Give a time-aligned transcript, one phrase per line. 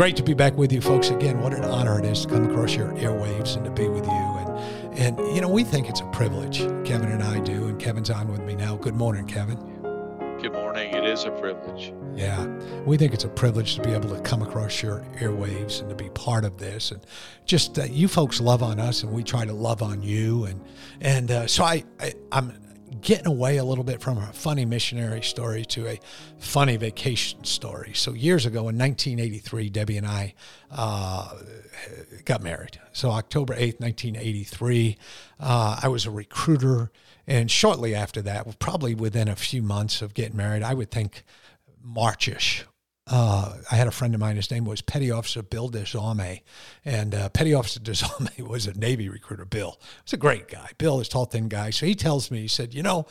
[0.00, 1.10] Great to be back with you, folks.
[1.10, 4.06] Again, what an honor it is to come across your airwaves and to be with
[4.06, 4.12] you.
[4.12, 6.60] And and you know, we think it's a privilege.
[6.86, 8.76] Kevin and I do, and Kevin's on with me now.
[8.76, 9.58] Good morning, Kevin.
[10.40, 10.94] Good morning.
[10.94, 11.92] It is a privilege.
[12.16, 12.46] Yeah,
[12.86, 15.94] we think it's a privilege to be able to come across your airwaves and to
[15.94, 17.06] be part of this, and
[17.44, 20.64] just uh, you folks love on us, and we try to love on you, and
[21.02, 22.54] and uh, so I, I I'm
[23.00, 26.00] getting away a little bit from a funny missionary story to a
[26.38, 27.92] funny vacation story.
[27.94, 30.34] So years ago in 1983, Debbie and I
[30.70, 31.34] uh,
[32.24, 32.80] got married.
[32.92, 34.98] So October 8th, 1983,
[35.38, 36.90] uh, I was a recruiter.
[37.26, 41.22] And shortly after that, probably within a few months of getting married, I would think
[41.82, 42.64] Marchish
[43.10, 44.36] uh, I had a friend of mine.
[44.36, 46.42] His name was Petty Officer Bill Desarme,
[46.84, 49.44] and uh, Petty Officer Desarme was a Navy recruiter.
[49.44, 50.70] Bill was a great guy.
[50.78, 51.70] Bill is tall, thin guy.
[51.70, 53.06] So he tells me, he said, you know,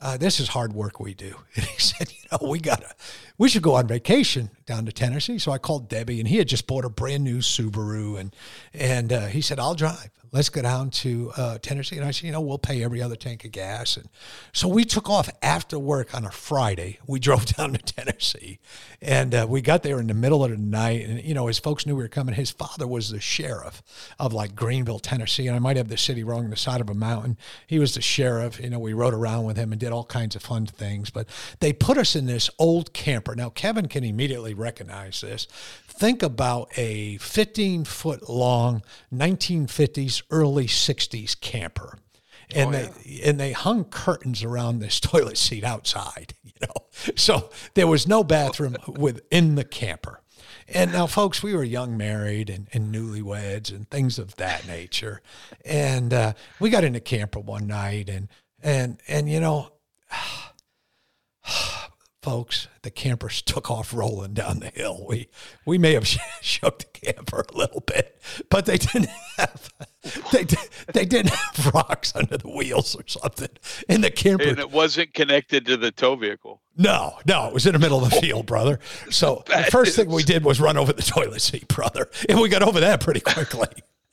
[0.00, 1.36] uh, this is hard work we do.
[1.56, 2.94] And he said, you know, we gotta,
[3.38, 5.38] we should go on vacation down to Tennessee.
[5.38, 8.34] So I called Debbie, and he had just bought a brand new Subaru, and
[8.72, 11.96] and uh, he said, I'll drive let's go down to uh, Tennessee.
[11.96, 13.96] And I said, you know, we'll pay every other tank of gas.
[13.96, 14.08] And
[14.52, 16.98] so we took off after work on a Friday.
[17.06, 18.58] We drove down to Tennessee
[19.00, 21.06] and uh, we got there in the middle of the night.
[21.06, 22.34] And, you know, his folks knew we were coming.
[22.34, 23.80] His father was the sheriff
[24.18, 25.46] of like Greenville, Tennessee.
[25.46, 27.38] And I might have the city wrong, on the side of a mountain.
[27.68, 28.60] He was the sheriff.
[28.60, 31.10] You know, we rode around with him and did all kinds of fun things.
[31.10, 31.28] But
[31.60, 33.36] they put us in this old camper.
[33.36, 35.46] Now, Kevin can immediately recognize this
[35.86, 38.82] think about a 15 foot long
[39.14, 41.98] 1950s early 60s camper.
[42.54, 42.88] And oh, yeah.
[43.04, 47.12] they and they hung curtains around this toilet seat outside you know.
[47.16, 50.20] So there was no bathroom within the camper.
[50.68, 55.20] And now folks we were young married and, and newlyweds and things of that nature.
[55.64, 58.28] And uh, we got in the camper one night and
[58.62, 59.72] and and you know
[62.24, 65.04] folks, the campers took off rolling down the hill.
[65.06, 65.28] We
[65.66, 66.06] we may have
[66.40, 68.18] shook the camper a little bit,
[68.48, 69.70] but they didn't have
[70.32, 70.46] they
[70.92, 73.50] they didn't have rocks under the wheels or something.
[73.90, 76.62] In the camper, and it wasn't connected to the tow vehicle.
[76.78, 78.80] No, no, it was in the middle of the field, brother.
[79.10, 82.48] So the first thing we did was run over the toilet seat, brother, and we
[82.48, 83.68] got over that pretty quickly.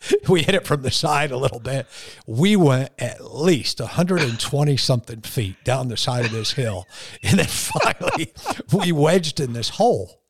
[0.27, 1.87] we hit it from the side a little bit.
[2.25, 6.87] We went at least 120 something feet down the side of this hill.
[7.23, 8.33] And then finally
[8.73, 10.21] we wedged in this hole.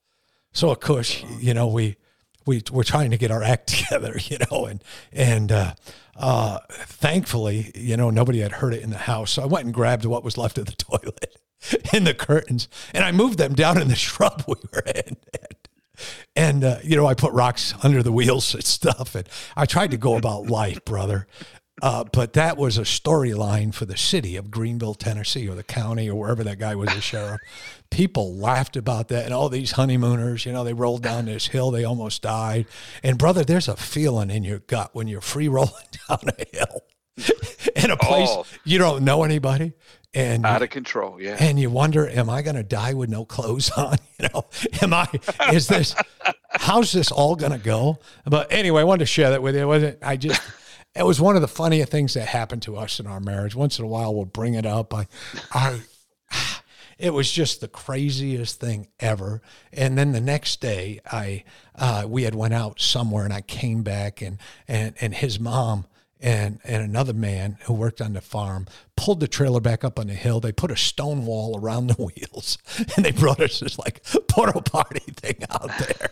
[0.52, 1.96] So of course, you know, we
[2.46, 5.74] we we're trying to get our act together, you know, and and uh,
[6.16, 9.32] uh, thankfully, you know, nobody had heard it in the house.
[9.32, 11.38] So I went and grabbed what was left of the toilet
[11.94, 15.18] in the curtains and I moved them down in the shrub we were in.
[16.36, 19.16] And uh, you know, I put rocks under the wheels and stuff.
[19.16, 21.28] And I tried to go about life, brother.
[21.82, 26.08] Uh, but that was a storyline for the city of Greenville, Tennessee, or the county,
[26.08, 27.42] or wherever that guy was the sheriff.
[27.90, 31.72] People laughed about that, and all these honeymooners, you know, they rolled down this hill,
[31.72, 32.68] they almost died.
[33.02, 35.74] And brother, there's a feeling in your gut when you're free rolling
[36.10, 36.82] down a hill
[37.76, 38.46] in a place oh.
[38.64, 39.74] you don't know anybody
[40.14, 41.38] and out of control yeah.
[41.40, 43.98] and you wonder am i going to die with no clothes on?
[44.20, 44.46] You know
[44.82, 45.08] am i
[45.52, 45.96] is this
[46.50, 48.00] how's this all going to go?
[48.26, 49.62] But anyway i wanted to share that with you.
[49.62, 50.42] It wasn't i just
[50.96, 53.56] it was one of the funniest things that happened to us in our marriage.
[53.56, 54.94] Once in a while we'll bring it up.
[54.94, 55.08] I
[55.54, 55.82] i
[57.00, 59.42] it was just the craziest thing ever.
[59.74, 61.44] And then the next day i
[61.76, 65.86] uh, we had went out somewhere and i came back and and and his mom
[66.22, 70.08] and and another man who worked on the farm pulled the trailer back up on
[70.08, 70.40] the hill.
[70.40, 72.58] They put a stone wall around the wheels,
[72.96, 76.12] and they brought us this like porta party thing out there.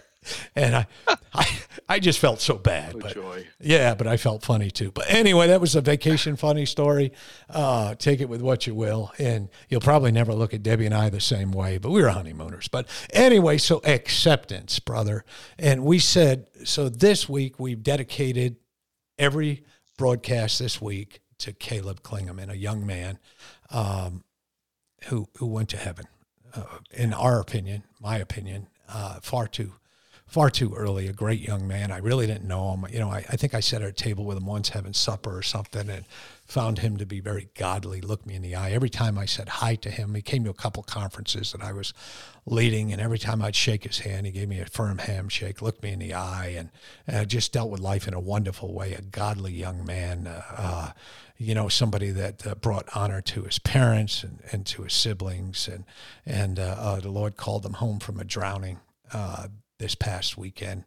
[0.55, 0.87] And I,
[1.33, 2.99] I, I just felt so bad.
[2.99, 3.47] but, joy.
[3.59, 4.91] Yeah, but I felt funny too.
[4.91, 7.13] But anyway, that was a vacation funny story.
[7.49, 10.93] Uh, take it with what you will, and you'll probably never look at Debbie and
[10.93, 11.77] I the same way.
[11.77, 12.67] But we were honeymooners.
[12.67, 15.23] But anyway, so acceptance, brother.
[15.57, 16.89] And we said so.
[16.89, 18.57] This week we've dedicated
[19.17, 19.63] every
[19.99, 23.19] broadcast this week to Caleb Clingaman, a young man
[23.69, 24.23] um,
[25.07, 26.05] who who went to heaven.
[26.55, 29.73] Uh, in our opinion, my opinion, uh, far too
[30.29, 31.07] far too early.
[31.07, 31.91] A great young man.
[31.91, 32.85] I really didn't know him.
[32.91, 35.35] You know, I, I think I sat at a table with him once having supper
[35.35, 36.05] or something, and
[36.45, 37.99] found him to be very godly.
[37.99, 40.13] Looked me in the eye every time I said hi to him.
[40.15, 41.93] He came to a couple conferences that I was
[42.45, 45.83] leading, and every time I'd shake his hand, he gave me a firm handshake, looked
[45.83, 46.69] me in the eye, and
[47.07, 48.93] uh, just dealt with life in a wonderful way.
[48.93, 50.27] A godly young man.
[50.27, 50.91] Uh, uh,
[51.41, 55.69] you know, somebody that uh, brought honor to his parents and, and to his siblings.
[55.69, 55.85] And,
[56.25, 58.81] and uh, uh, the Lord called him home from a drowning
[59.13, 59.47] uh,
[59.79, 60.85] this past weekend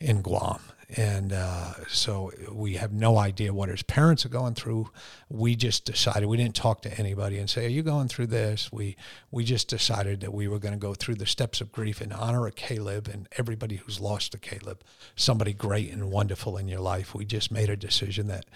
[0.00, 0.60] in Guam.
[0.96, 4.90] And uh, so we have no idea what his parents are going through.
[5.28, 8.72] We just decided we didn't talk to anybody and say, "Are you going through this?"
[8.72, 8.96] We
[9.30, 12.10] we just decided that we were going to go through the steps of grief in
[12.10, 14.82] honor of Caleb and everybody who's lost to Caleb,
[15.14, 17.14] somebody great and wonderful in your life.
[17.14, 18.46] We just made a decision that,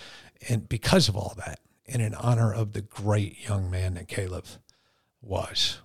[0.48, 4.46] and because of all that, and in honor of the great young man that Caleb
[5.20, 5.80] was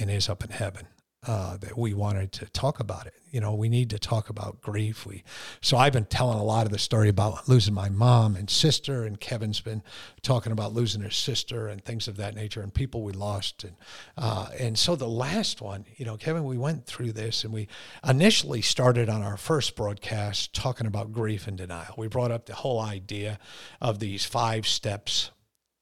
[0.00, 0.88] and is up in heaven,
[1.24, 3.14] uh, that we wanted to talk about it.
[3.30, 5.06] You know, we need to talk about grief.
[5.06, 5.22] We,
[5.60, 9.04] so I've been telling a lot of the story about losing my mom and sister,
[9.04, 9.82] and Kevin's been
[10.22, 13.76] talking about losing his sister and things of that nature, and people we lost, and
[14.18, 17.68] uh, and so the last one, you know, Kevin, we went through this, and we
[18.06, 21.94] initially started on our first broadcast talking about grief and denial.
[21.96, 23.38] We brought up the whole idea
[23.80, 25.30] of these five steps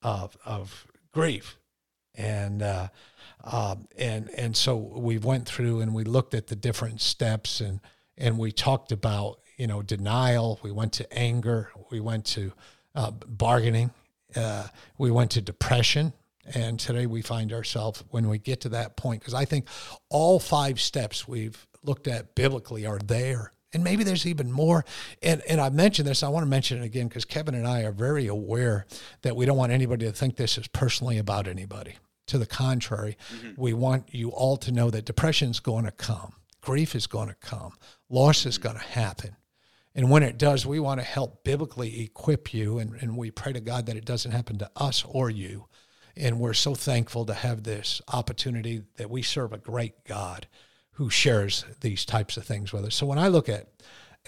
[0.02, 1.56] of of grief,
[2.14, 2.62] and.
[2.62, 2.88] Uh,
[3.44, 7.81] um, and and so we went through and we looked at the different steps and
[8.16, 10.58] and we talked about you know denial.
[10.62, 11.70] We went to anger.
[11.90, 12.52] We went to
[12.94, 13.90] uh, bargaining.
[14.34, 16.12] Uh, we went to depression.
[16.54, 19.69] And today we find ourselves when we get to that point, because I think
[20.08, 24.84] all five steps we've looked at biblically are there and maybe there's even more.
[25.22, 26.22] And and I've mentioned this.
[26.22, 28.86] I want to mention it again because Kevin and I are very aware
[29.22, 31.96] that we don't want anybody to think this is personally about anybody.
[32.31, 33.61] To the contrary, mm-hmm.
[33.61, 37.29] we want you all to know that depression is going to come, grief is going
[37.29, 37.73] to come,
[38.09, 39.37] loss is going to happen.
[39.97, 42.79] And when it does, we want to help biblically equip you.
[42.79, 45.67] And, and we pray to God that it doesn't happen to us or you.
[46.17, 50.47] And we're so thankful to have this opportunity that we serve a great God
[50.93, 52.94] who shares these types of things with us.
[52.94, 53.73] So when I look at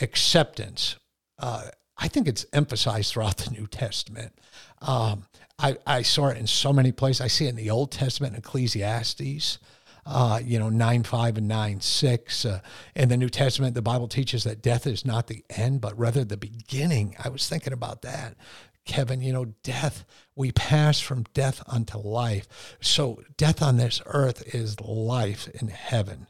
[0.01, 0.97] acceptance,
[1.39, 4.33] uh, I think it's emphasized throughout the New Testament.
[4.81, 5.27] Um,
[5.59, 7.21] I, I saw it in so many places.
[7.21, 9.59] I see it in the Old Testament, Ecclesiastes,
[10.05, 12.45] uh, you know, 9 5 and 9 6.
[12.45, 12.61] Uh,
[12.97, 16.25] in the New Testament, the Bible teaches that death is not the end, but rather
[16.25, 17.15] the beginning.
[17.23, 18.37] I was thinking about that.
[18.85, 20.05] Kevin, you know, death,
[20.35, 22.77] we pass from death unto life.
[22.81, 26.27] So, death on this earth is life in heaven.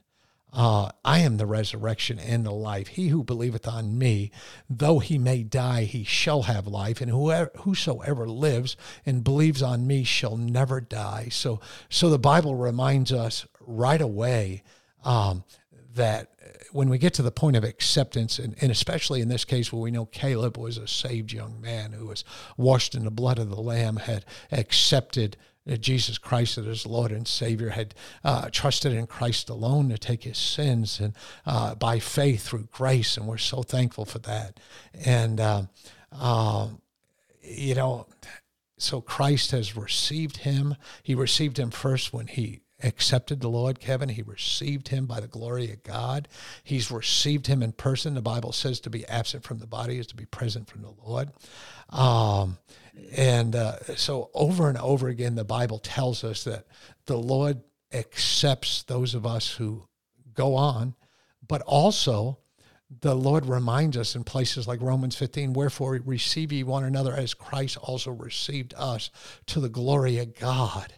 [0.53, 2.89] Uh, I am the resurrection and the life.
[2.89, 4.31] He who believeth on me,
[4.69, 7.01] though he may die, he shall have life.
[7.01, 8.77] And whoever, whosoever lives
[9.07, 11.29] and believes on me shall never die.
[11.31, 14.63] So, so the Bible reminds us right away
[15.05, 15.45] um,
[15.95, 16.29] that
[16.73, 19.83] when we get to the point of acceptance, and, and, especially in this case where
[19.83, 22.25] we know Caleb was a saved young man who was
[22.57, 25.37] washed in the blood of the Lamb, had accepted
[25.67, 27.95] that Jesus Christ as his Lord and Savior had
[28.25, 31.15] uh, trusted in Christ alone to take his sins and
[31.47, 34.59] uh, by faith through grace, and we're so thankful for that.
[35.05, 35.63] And uh,
[37.43, 38.07] you know,
[38.79, 40.77] so Christ has received him.
[41.03, 44.09] He received him first when he accepted the Lord, Kevin.
[44.09, 46.29] He received him by the glory of God.
[46.65, 48.15] He's received him in person.
[48.15, 50.93] The Bible says to be absent from the body is to be present from the
[51.05, 51.31] Lord.
[51.91, 52.59] Um,
[53.17, 56.67] and uh, so, over and over again, the Bible tells us that
[57.07, 57.63] the Lord
[57.93, 59.87] accepts those of us who
[60.35, 60.95] go on,
[61.47, 62.39] but also
[63.01, 67.33] the Lord reminds us in places like Romans 15, wherefore receive ye one another as
[67.33, 69.11] Christ also received us
[69.47, 70.93] to the glory of God.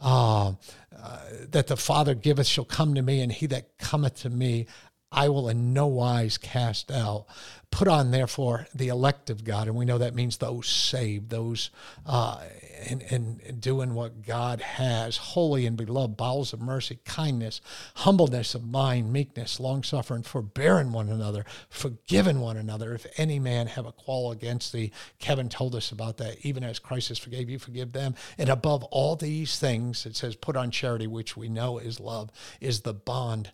[0.00, 0.54] Uh,
[0.96, 1.20] uh,
[1.50, 4.66] that the Father giveth shall come to me, and he that cometh to me
[5.12, 7.26] I will in no wise cast out.
[7.72, 9.66] Put on, therefore, the elect of God.
[9.66, 11.70] And we know that means those saved, those
[12.06, 12.40] uh,
[12.88, 17.60] in, in, doing what God has, holy and beloved, bowels of mercy, kindness,
[17.96, 22.94] humbleness of mind, meekness, long suffering, forbearing one another, forgiving one another.
[22.94, 26.38] If any man have a quarrel against thee, Kevin told us about that.
[26.44, 28.14] Even as Christ has forgave you, forgive them.
[28.38, 32.30] And above all these things, it says, put on charity, which we know is love,
[32.60, 33.50] is the bond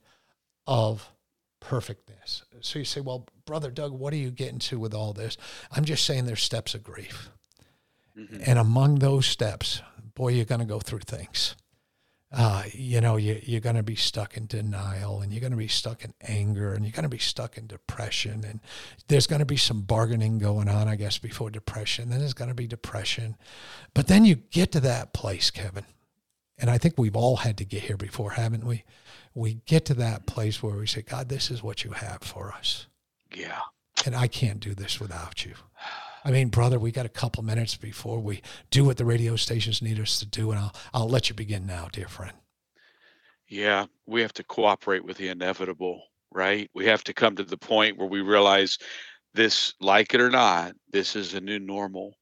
[0.66, 1.10] of
[1.68, 2.44] perfectness.
[2.60, 5.36] So you say, well, Brother Doug, what are you getting to with all this?
[5.72, 7.30] I'm just saying there's steps of grief.
[8.16, 8.42] Mm-hmm.
[8.46, 9.82] And among those steps,
[10.14, 11.56] boy, you're going to go through things.
[12.32, 15.56] Uh, you know, you, you're going to be stuck in denial and you're going to
[15.56, 18.44] be stuck in anger and you're going to be stuck in depression.
[18.44, 18.60] And
[19.08, 22.10] there's going to be some bargaining going on, I guess, before depression.
[22.10, 23.36] Then there's going to be depression.
[23.92, 25.84] But then you get to that place, Kevin,
[26.58, 28.84] and I think we've all had to get here before, haven't we?
[29.34, 32.52] We get to that place where we say, God, this is what you have for
[32.52, 32.86] us.
[33.34, 33.60] Yeah.
[34.04, 35.54] And I can't do this without you.
[36.24, 39.80] I mean, brother, we got a couple minutes before we do what the radio stations
[39.80, 42.32] need us to do, and I'll I'll let you begin now, dear friend.
[43.48, 46.68] Yeah, we have to cooperate with the inevitable, right?
[46.74, 48.76] We have to come to the point where we realize
[49.34, 52.16] this, like it or not, this is a new normal.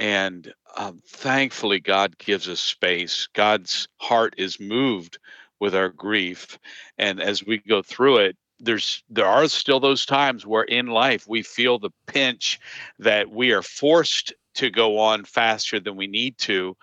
[0.00, 3.28] And um, thankfully, God gives us space.
[3.34, 5.18] God's heart is moved
[5.60, 6.58] with our grief.
[6.96, 11.26] And as we go through it, there's there are still those times where in life
[11.28, 12.58] we feel the pinch
[12.98, 16.76] that we are forced to go on faster than we need to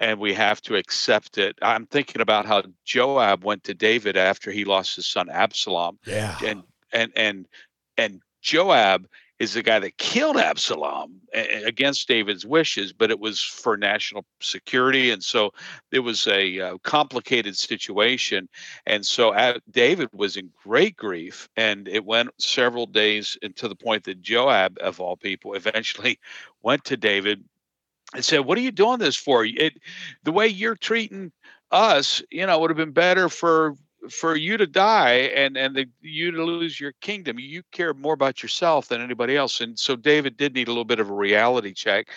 [0.00, 4.50] and we have to accept it i'm thinking about how joab went to david after
[4.50, 6.62] he lost his son absalom yeah and
[6.92, 7.46] and and
[7.96, 9.06] and joab
[9.38, 15.10] is the guy that killed Absalom against David's wishes, but it was for national security.
[15.10, 15.52] And so
[15.90, 18.48] it was a uh, complicated situation.
[18.86, 21.48] And so David was in great grief.
[21.56, 26.18] And it went several days and to the point that Joab, of all people, eventually
[26.62, 27.44] went to David
[28.14, 29.44] and said, What are you doing this for?
[29.44, 29.74] It,
[30.22, 31.32] the way you're treating
[31.70, 33.74] us, you know, would have been better for
[34.10, 38.14] for you to die and and the, you to lose your kingdom you care more
[38.14, 41.14] about yourself than anybody else and so david did need a little bit of a
[41.14, 42.08] reality check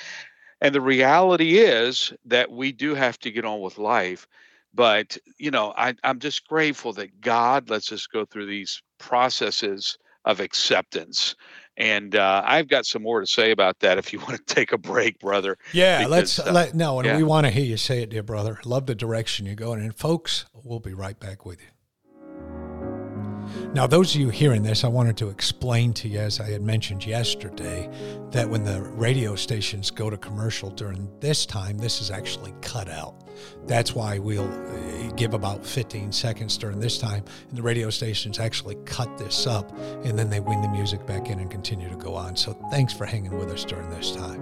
[0.61, 4.27] and the reality is that we do have to get on with life
[4.73, 9.97] but you know I, i'm just grateful that god lets us go through these processes
[10.25, 11.35] of acceptance
[11.77, 14.71] and uh, I've got some more to say about that if you want to take
[14.71, 15.57] a break, brother.
[15.73, 17.17] Yeah, because, let's uh, let no, and yeah.
[17.17, 18.59] we want to hear you say it, dear brother.
[18.63, 21.67] Love the direction you're going, and folks, we'll be right back with you.
[23.75, 26.61] Now, those of you hearing this, I wanted to explain to you, as I had
[26.61, 27.89] mentioned yesterday,
[28.31, 32.87] that when the radio stations go to commercial during this time, this is actually cut
[32.87, 33.27] out.
[33.67, 38.39] That's why we'll uh, give about 15 seconds during this time, and the radio stations
[38.39, 41.97] actually cut this up, and then they wing the music back in and continue to
[41.97, 42.37] go on.
[42.37, 44.39] So thanks for hanging with us during this time.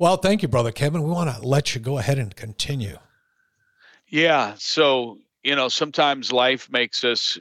[0.00, 1.04] Well, thank you, Brother Kevin.
[1.04, 2.98] We want to let you go ahead and continue.
[4.08, 4.54] Yeah.
[4.58, 7.38] So you know, sometimes life makes us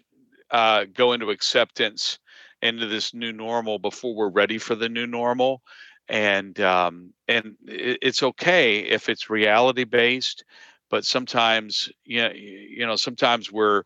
[0.51, 2.19] uh, go into acceptance
[2.61, 5.61] into this new normal before we're ready for the new normal.
[6.09, 10.43] And um, and it's okay if it's reality based
[10.93, 13.81] but sometimes you know, you know sometimes we're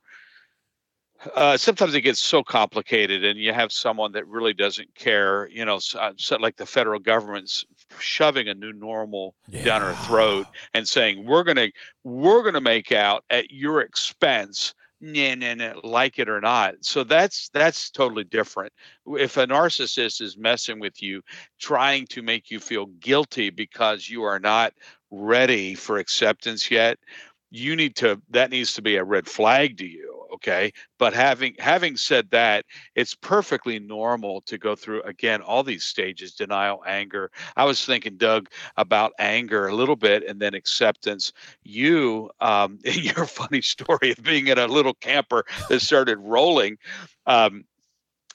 [1.35, 5.63] uh, sometimes it gets so complicated and you have someone that really doesn't care you
[5.63, 7.65] know uh, so like the federal government's
[7.99, 9.63] shoving a new normal yeah.
[9.63, 11.69] down our throat and saying we're gonna
[12.03, 16.75] we're gonna make out at your expense nah, nah, nah, like it or not.
[16.81, 18.73] So that's that's totally different.
[19.05, 21.21] If a narcissist is messing with you
[21.59, 24.73] trying to make you feel guilty because you are not
[25.11, 26.97] ready for acceptance yet
[27.49, 30.06] you need to that needs to be a red flag to you
[30.37, 32.63] okay but having having said that
[32.95, 38.15] it's perfectly normal to go through again all these stages denial anger i was thinking
[38.17, 44.23] doug about anger a little bit and then acceptance you um your funny story of
[44.23, 46.77] being in a little camper that started rolling
[47.25, 47.63] um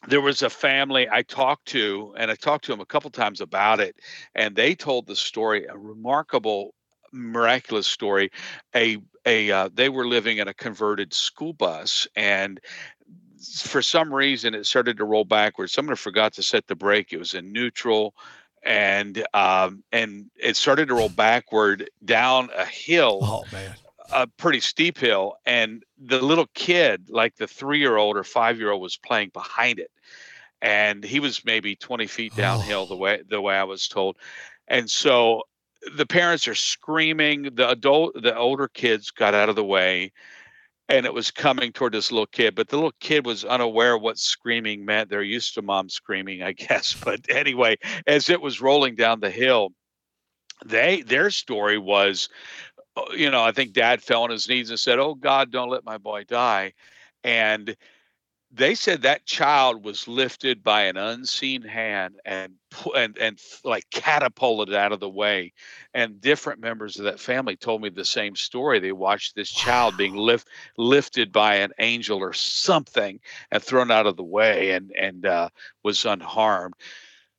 [0.08, 3.40] there was a family I talked to, and I talked to them a couple times
[3.40, 3.94] about it,
[4.34, 6.74] and they told the story, a remarkable
[7.12, 8.32] miraculous story.
[8.74, 12.60] A a uh, they were living in a converted school bus, and
[13.60, 15.72] for some reason it started to roll backwards.
[15.72, 17.12] Someone forgot to set the brake.
[17.12, 18.14] It was in neutral,
[18.62, 23.20] and um, and it started to roll backward down a hill.
[23.22, 23.74] Oh man.
[24.14, 29.30] A pretty steep hill, and the little kid, like the three-year-old or five-year-old, was playing
[29.32, 29.90] behind it,
[30.60, 32.86] and he was maybe 20 feet downhill oh.
[32.86, 34.18] the way the way I was told,
[34.68, 35.44] and so
[35.96, 40.12] the parents are screaming the adult the older kids got out of the way
[40.88, 44.18] and it was coming toward this little kid but the little kid was unaware what
[44.18, 45.08] screaming meant.
[45.10, 49.30] They're used to mom screaming i guess but anyway as it was rolling down the
[49.30, 49.72] hill
[50.64, 52.28] they their story was
[52.96, 55.70] uh, you know i think dad fell on his knees and said oh god don't
[55.70, 56.72] let my boy die
[57.24, 57.76] and
[58.54, 62.54] they said that child was lifted by an unseen hand and
[62.94, 65.52] and and like catapulted out of the way
[65.94, 68.78] and different members of that family told me the same story.
[68.78, 74.06] They watched this child being lift, lifted by an angel or something and thrown out
[74.06, 75.48] of the way and and uh,
[75.82, 76.74] was unharmed.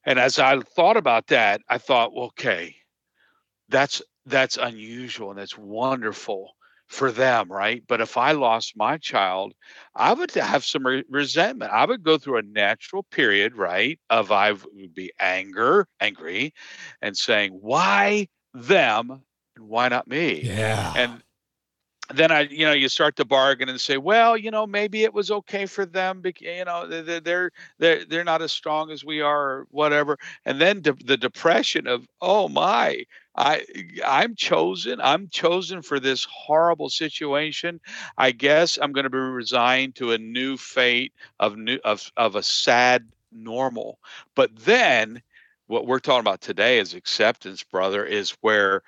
[0.05, 2.75] And as i thought about that i thought well, okay
[3.69, 6.55] that's that's unusual and that's wonderful
[6.93, 7.83] for them, right?
[7.87, 9.53] But if I lost my child,
[9.95, 11.71] I would have some re- resentment.
[11.71, 13.99] I would go through a natural period, right?
[14.09, 16.53] Of I would be anger, angry,
[17.01, 19.23] and saying, "Why them?
[19.55, 20.49] and why not me?
[20.49, 20.93] Yeah.
[20.95, 21.23] And
[22.15, 25.13] then I, you know, you start to bargain and say, well, you know, maybe it
[25.13, 29.03] was okay for them, because, you know, they're they're they're, they're not as strong as
[29.05, 30.17] we are, or whatever.
[30.45, 33.03] And then de- the depression of, oh my,
[33.35, 33.65] I
[34.05, 34.99] I'm chosen.
[35.01, 37.79] I'm chosen for this horrible situation.
[38.17, 42.35] I guess I'm going to be resigned to a new fate of new of of
[42.35, 43.97] a sad normal.
[44.35, 45.21] But then
[45.67, 48.83] what we're talking about today is acceptance, brother, is where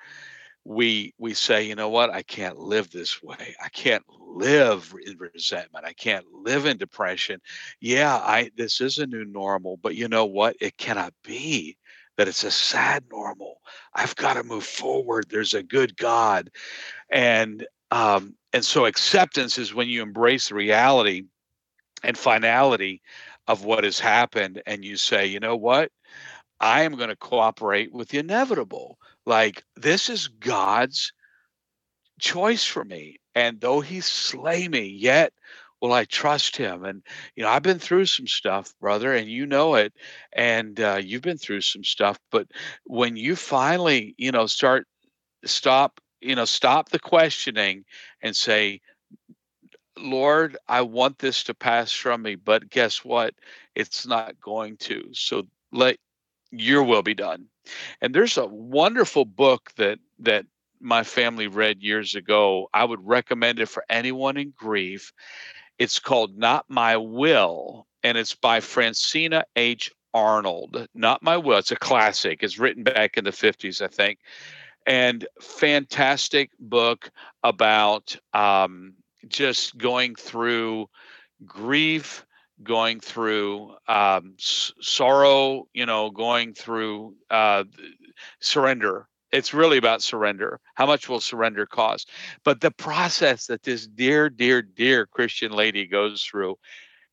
[0.66, 3.54] we we say, you know what, I can't live this way.
[3.62, 5.84] I can't live in resentment.
[5.84, 7.40] I can't live in depression.
[7.80, 10.56] Yeah, I this is a new normal, but you know what?
[10.60, 11.76] It cannot be
[12.16, 13.60] that it's a sad normal.
[13.94, 15.26] I've got to move forward.
[15.28, 16.50] There's a good God.
[17.10, 21.22] And um and so acceptance is when you embrace the reality
[22.02, 23.02] and finality
[23.46, 25.92] of what has happened and you say, you know what?
[26.58, 28.98] I am going to cooperate with the inevitable.
[29.26, 31.12] Like, this is God's
[32.20, 33.16] choice for me.
[33.34, 35.32] And though he slay me, yet
[35.82, 36.84] will I trust him.
[36.84, 37.02] And,
[37.34, 39.92] you know, I've been through some stuff, brother, and you know it.
[40.32, 42.18] And uh, you've been through some stuff.
[42.30, 42.48] But
[42.84, 44.86] when you finally, you know, start,
[45.44, 47.84] stop, you know, stop the questioning
[48.22, 48.80] and say,
[49.98, 53.34] Lord, I want this to pass from me, but guess what?
[53.74, 55.08] It's not going to.
[55.12, 55.98] So let
[56.60, 57.46] your will be done.
[58.00, 60.46] And there's a wonderful book that that
[60.80, 62.68] my family read years ago.
[62.72, 65.12] I would recommend it for anyone in grief.
[65.78, 69.92] It's called Not My Will, and it's by Francena H.
[70.14, 70.88] Arnold.
[70.94, 71.58] Not My Will.
[71.58, 72.42] It's a classic.
[72.42, 74.18] It's written back in the 50s, I think.
[74.86, 77.10] And fantastic book
[77.42, 78.94] about um,
[79.28, 80.88] just going through
[81.44, 82.25] grief,
[82.62, 87.64] going through um, s- sorrow, you know, going through uh,
[88.40, 89.08] surrender.
[89.32, 90.60] It's really about surrender.
[90.74, 92.10] How much will surrender cost?
[92.44, 96.56] But the process that this dear, dear, dear Christian lady goes through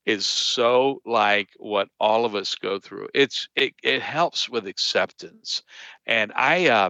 [0.06, 3.08] is so like what all of us go through.
[3.14, 5.64] It's it it helps with acceptance,
[6.06, 6.90] and I, uh,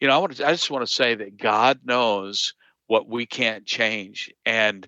[0.00, 2.54] you know, I want to I just want to say that God knows
[2.86, 4.86] what we can't change, and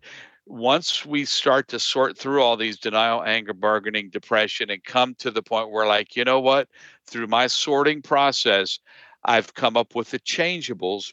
[0.50, 5.30] once we start to sort through all these denial, anger, bargaining, depression, and come to
[5.30, 6.68] the point where, like, you know what,
[7.06, 8.80] through my sorting process,
[9.24, 11.12] I've come up with the changeables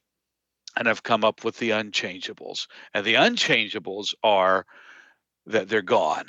[0.76, 2.68] and I've come up with the unchangeables.
[2.96, 4.66] And the unchangeables are
[5.46, 6.26] that they're gone.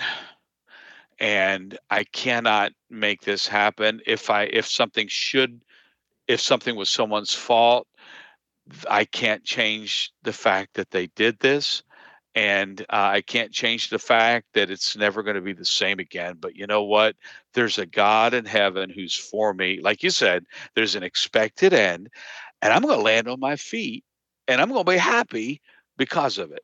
[1.18, 4.00] And I cannot make this happen.
[4.06, 5.62] If I if something should
[6.28, 7.88] if something was someone's fault,
[8.88, 11.82] I can't change the fact that they did this
[12.34, 15.98] and uh, I can't change the fact that it's never going to be the same
[15.98, 16.36] again.
[16.38, 17.16] But you know what?
[17.54, 19.80] There's a God in heaven who's for me.
[19.80, 22.08] Like you said, there's an expected end,
[22.62, 24.04] and I'm going to land on my feet,
[24.46, 25.60] and I'm going to be happy
[25.96, 26.62] because of it.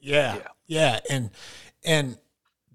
[0.00, 1.30] Yeah, yeah, yeah, and
[1.84, 2.18] and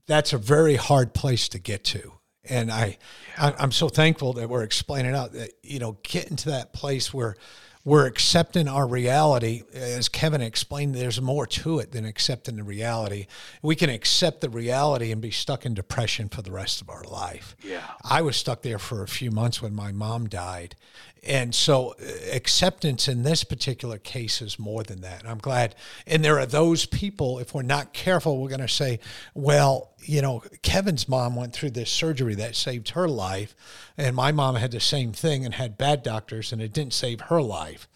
[0.08, 2.14] that's a very hard place to get to.
[2.50, 2.98] And I.
[3.38, 7.14] I I'm so thankful that we're explaining out that you know getting to that place
[7.14, 7.36] where
[7.84, 9.64] we're accepting our reality.
[9.74, 13.28] As Kevin explained, there's more to it than accepting the reality.
[13.62, 17.04] We can accept the reality and be stuck in depression for the rest of our
[17.04, 17.56] life.
[17.64, 17.82] Yeah.
[18.04, 20.76] I was stuck there for a few months when my mom died.
[21.24, 25.22] And so uh, acceptance in this particular case is more than that.
[25.22, 25.76] And I'm glad.
[26.08, 29.00] And there are those people, if we're not careful, we're going to say,
[29.36, 33.56] well, you know, Kevin's mom went through this surgery that saved her life.
[33.98, 37.22] And my mom had the same thing and had bad doctors and it didn't save
[37.22, 37.88] her life.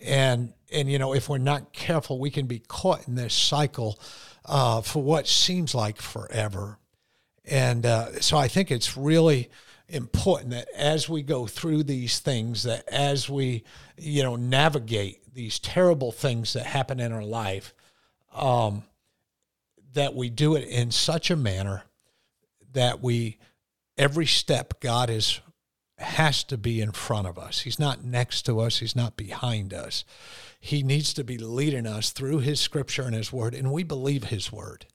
[0.00, 4.00] And, and you know, if we're not careful, we can be caught in this cycle
[4.46, 6.78] uh, for what seems like forever.
[7.44, 9.50] And uh, so I think it's really,
[9.90, 13.64] important that as we go through these things, that as we,
[13.96, 17.74] you know, navigate these terrible things that happen in our life,
[18.34, 18.84] um,
[19.92, 21.84] that we do it in such a manner
[22.72, 23.38] that we,
[23.98, 25.40] every step, God is
[26.00, 27.60] has to be in front of us.
[27.60, 28.78] He's not next to us.
[28.78, 30.04] He's not behind us.
[30.58, 34.24] He needs to be leading us through His Scripture and His Word, and we believe
[34.24, 34.86] His Word.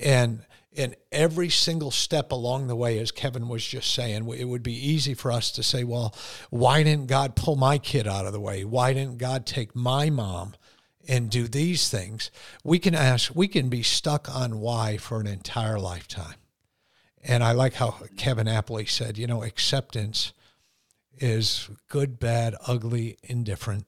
[0.00, 4.62] And in every single step along the way, as Kevin was just saying, it would
[4.62, 6.14] be easy for us to say, well,
[6.50, 8.64] why didn't God pull my kid out of the way?
[8.64, 10.54] Why didn't God take my mom
[11.08, 12.30] and do these things?
[12.62, 16.36] We can ask, we can be stuck on why for an entire lifetime.
[17.22, 20.32] And I like how Kevin Appley said, you know, acceptance
[21.18, 23.86] is good, bad, ugly, indifferent.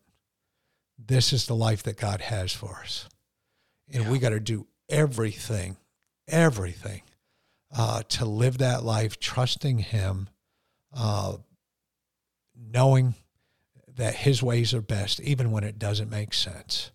[0.99, 3.09] This is the life that God has for us.
[3.93, 4.11] And yeah.
[4.11, 5.77] we got to do everything
[6.29, 7.03] everything
[7.77, 10.29] uh, to live that life, trusting Him,
[10.95, 11.37] uh,
[12.57, 13.15] knowing
[13.97, 16.91] that His ways are best, even when it doesn't make sense.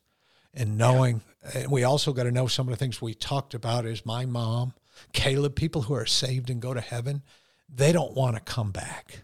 [0.53, 1.61] And knowing, yeah.
[1.61, 4.25] and we also got to know some of the things we talked about is my
[4.25, 4.73] mom,
[5.13, 7.21] Caleb, people who are saved and go to heaven,
[7.69, 9.23] they don't want to come back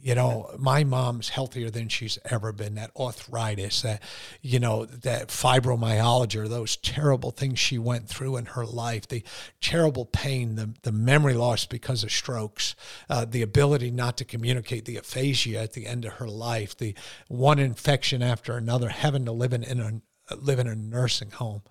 [0.00, 2.76] you know, my mom's healthier than she's ever been.
[2.76, 4.02] That arthritis, that,
[4.40, 9.24] you know, that fibromyalgia, those terrible things she went through in her life, the
[9.60, 12.76] terrible pain, the, the memory loss because of strokes,
[13.08, 16.94] uh, the ability not to communicate, the aphasia at the end of her life, the
[17.28, 21.62] one infection after another, having to live in, in a, live in a nursing home.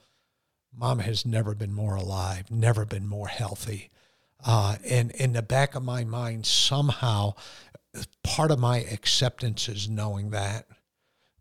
[0.78, 3.92] Mom has never been more alive, never been more healthy.
[4.46, 7.34] Uh, and in the back of my mind, somehow
[8.24, 10.66] part of my acceptance is knowing that.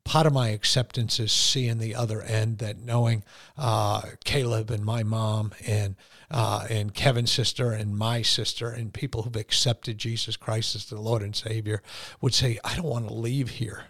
[0.04, 2.58] Part of my acceptance is seeing the other end.
[2.58, 3.24] That knowing
[3.56, 5.96] uh, Caleb and my mom and
[6.30, 11.00] uh, and Kevin's sister and my sister and people who've accepted Jesus Christ as the
[11.00, 11.82] Lord and Savior
[12.20, 13.84] would say, "I don't want to leave here.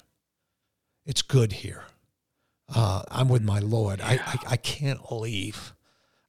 [1.05, 1.85] It's good here.
[2.72, 4.00] Uh, I'm with my Lord.
[4.00, 5.74] I, I, I can't leave.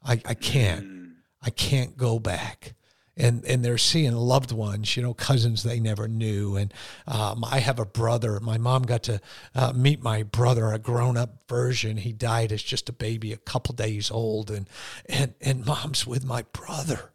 [0.04, 0.86] I I can't.
[0.86, 1.12] Mm.
[1.44, 2.74] I can't go back."
[3.18, 6.56] And and they're seeing loved ones, you know, cousins they never knew.
[6.56, 6.74] And
[7.08, 8.40] um, I have a brother.
[8.40, 9.22] My mom got to
[9.54, 11.98] uh, meet my brother, a grown up version.
[11.98, 14.70] He died as just a baby, a couple days old, and
[15.08, 17.12] and and mom's with my brother.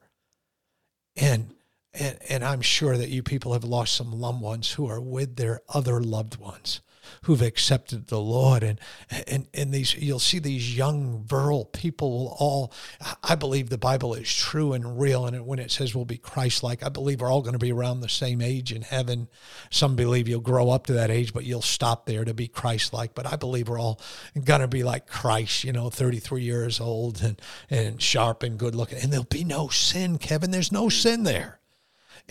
[1.16, 1.54] And
[1.92, 5.36] and and I'm sure that you people have lost some loved ones who are with
[5.36, 6.80] their other loved ones
[7.22, 8.62] who've accepted the Lord.
[8.62, 8.80] And,
[9.26, 12.72] and, and these, you'll see these young, virile people will all,
[13.22, 15.26] I believe the Bible is true and real.
[15.26, 17.72] And when it says we'll be Christ like, I believe we're all going to be
[17.72, 19.28] around the same age in heaven.
[19.70, 22.92] Some believe you'll grow up to that age, but you'll stop there to be Christ
[22.92, 23.14] like.
[23.14, 24.00] But I believe we're all
[24.44, 28.74] going to be like Christ, you know, 33 years old and, and sharp and good
[28.74, 28.98] looking.
[28.98, 30.50] And there'll be no sin, Kevin.
[30.50, 31.59] There's no sin there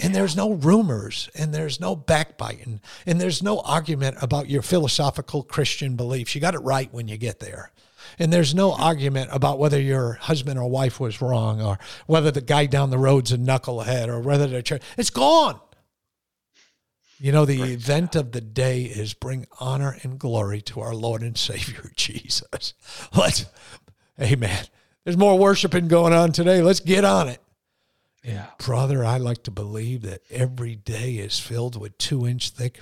[0.01, 5.43] and there's no rumors and there's no backbiting and there's no argument about your philosophical
[5.43, 6.33] Christian beliefs.
[6.33, 7.71] You got it right when you get there.
[8.17, 12.41] And there's no argument about whether your husband or wife was wrong or whether the
[12.41, 14.81] guy down the road's a knucklehead or whether the church.
[14.97, 15.59] It's gone.
[17.19, 21.21] You know, the event of the day is bring honor and glory to our Lord
[21.21, 22.73] and Savior Jesus.
[23.13, 23.45] Let's,
[24.19, 24.65] amen.
[25.03, 26.62] There's more worshiping going on today.
[26.62, 27.41] Let's get on it.
[28.23, 28.47] Yeah.
[28.58, 32.79] Brother, I like to believe that every day is filled with two inch thick,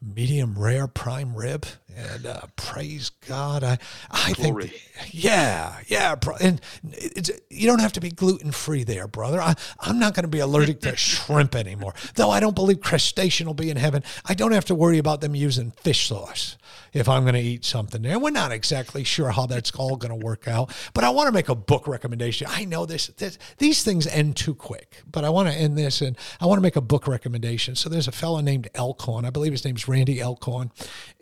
[0.00, 1.66] medium rare prime rib.
[1.96, 3.64] And uh, praise God.
[3.64, 3.78] I,
[4.10, 4.66] I Glory.
[4.68, 6.14] think, yeah, yeah.
[6.42, 6.60] And
[6.92, 9.40] it's, you don't have to be gluten free there, brother.
[9.40, 11.94] I, I'm not going to be allergic to shrimp anymore.
[12.14, 15.22] Though I don't believe crustacean will be in heaven, I don't have to worry about
[15.22, 16.58] them using fish sauce
[16.92, 18.18] if I'm going to eat something there.
[18.18, 21.32] We're not exactly sure how that's all going to work out, but I want to
[21.32, 22.46] make a book recommendation.
[22.50, 26.02] I know this, this these things end too quick, but I want to end this
[26.02, 27.74] and I want to make a book recommendation.
[27.74, 29.24] So there's a fellow named Alcorn.
[29.24, 30.70] I believe his name's Randy Alcorn,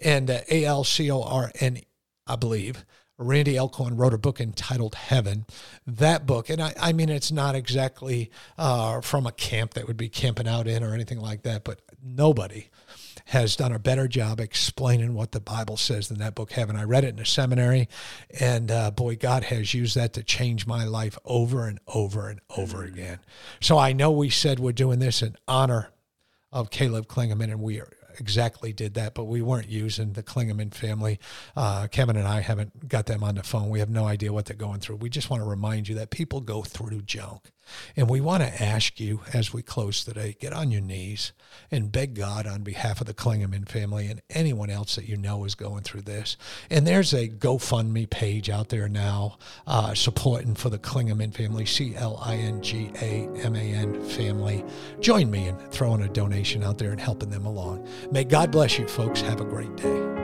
[0.03, 1.81] and uh, A L C O R N,
[2.27, 2.85] I believe.
[3.17, 5.47] Randy Alcorn wrote a book entitled Heaven.
[5.87, 9.97] That book, and I, I mean, it's not exactly uh, from a camp that would
[9.97, 12.67] be camping out in or anything like that, but nobody
[13.27, 16.77] has done a better job explaining what the Bible says than that book, Heaven.
[16.77, 17.89] I read it in a seminary,
[18.41, 22.41] and uh, boy, God has used that to change my life over and over and
[22.57, 22.95] over mm-hmm.
[22.95, 23.19] again.
[23.61, 25.91] So I know we said we're doing this in honor
[26.51, 30.75] of Caleb Clingaman, and we are exactly did that, but we weren't using the Clingaman
[30.75, 31.19] family.
[31.57, 33.69] Uh, Kevin and I haven't got them on the phone.
[33.69, 34.97] We have no idea what they're going through.
[34.97, 37.51] We just want to remind you that people go through junk.
[37.97, 41.33] And we want to ask you as we close today get on your knees
[41.71, 45.45] and beg God on behalf of the Clingaman family and anyone else that you know
[45.45, 46.37] is going through this.
[46.71, 51.95] And there's a GoFundMe page out there now uh, supporting for the Clingaman family, C
[51.97, 54.65] L I N G A M A N family.
[55.01, 57.89] Join me in throwing a donation out there and helping them along.
[58.11, 59.21] May God bless you, folks.
[59.21, 60.24] Have a great day.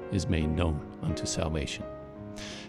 [0.11, 1.83] is made known unto salvation.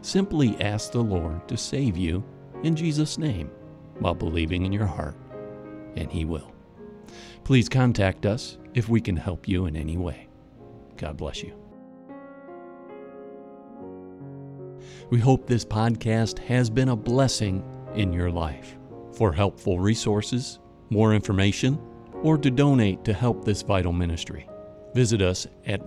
[0.03, 2.25] Simply ask the Lord to save you
[2.63, 3.51] in Jesus' name
[3.99, 5.17] while believing in your heart,
[5.97, 6.53] and He will.
[7.45, 10.29] Please contact us if we can help you in any way.
[10.97, 11.55] God bless you.
[15.11, 17.63] We hope this podcast has been a blessing
[17.95, 18.77] in your life.
[19.13, 20.59] For helpful resources,
[20.91, 21.79] more information,
[22.23, 24.49] or to donate to help this vital ministry,
[24.95, 25.87] visit us at